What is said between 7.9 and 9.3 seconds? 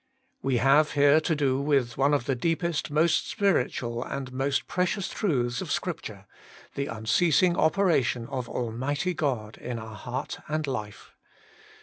tion of Almighty